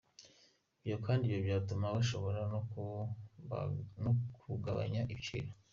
Ibyo 0.79 0.95
kandi 1.05 1.23
ngo 1.25 1.37
byatuma 1.45 1.85
bashobora 1.95 2.41
no 4.03 4.11
kugabanya 4.41 5.01
ibiciro. 5.13 5.49